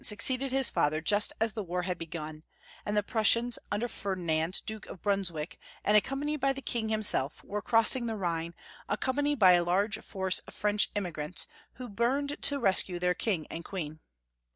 succeeded 0.03 0.51
liis 0.51 0.71
father 0.71 0.99
just 0.99 1.31
as 1.39 1.53
the 1.53 1.61
war 1.63 1.83
had 1.83 1.99
begun, 1.99 2.43
and 2.87 2.97
the 2.97 3.03
Prussians, 3.03 3.59
under 3.71 3.87
Fer 3.87 4.15
dinand, 4.15 4.65
Duke 4.65 4.87
of 4.87 4.99
Brunswick, 5.03 5.59
and 5.83 5.95
accompanied 5.95 6.37
by 6.37 6.53
the 6.53 6.61
King 6.63 6.89
himself, 6.89 7.43
were 7.43 7.61
crossing 7.61 8.07
the 8.07 8.15
Rhine, 8.15 8.55
accom 8.89 9.13
panied 9.17 9.37
by 9.37 9.51
a 9.51 9.63
large 9.63 9.99
force 10.03 10.39
of 10.39 10.55
French 10.55 10.89
emigrants, 10.95 11.45
who 11.73 11.87
burned 11.87 12.35
to 12.41 12.59
rescue 12.59 12.97
their 12.97 13.13
King 13.13 13.45
and 13.51 13.63
Queen. 13.63 13.99